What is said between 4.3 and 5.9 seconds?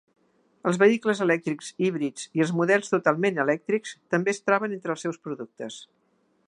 es troben entre els seus productes.